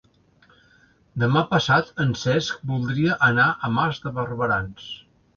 Demà 1.23 1.41
passat 1.51 1.91
en 2.05 2.15
Cesc 2.21 2.63
voldria 2.71 3.17
anar 3.27 3.45
a 3.51 3.69
Mas 3.75 4.01
de 4.07 4.13
Barberans. 4.17 4.89